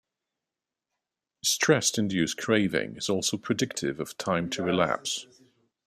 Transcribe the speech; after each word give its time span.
Stress-induced 1.43 2.35
craving 2.35 2.97
is 2.97 3.07
also 3.07 3.37
predictive 3.37 3.99
of 3.99 4.17
time 4.17 4.49
to 4.49 4.63
relapse. 4.63 5.27